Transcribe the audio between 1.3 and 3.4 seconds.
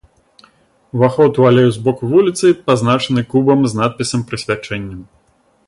у алею з боку вуліцы пазначаны